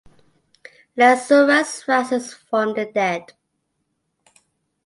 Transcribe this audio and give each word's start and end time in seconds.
Lazurus 0.97 1.87
rises 1.87 2.33
from 2.33 2.73
the 2.73 2.85
dead. 2.91 3.33